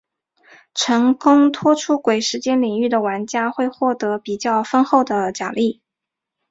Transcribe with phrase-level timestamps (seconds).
[0.73, 5.79] 成功脱出鬼时间领域的玩家会获得比较丰厚的奖励。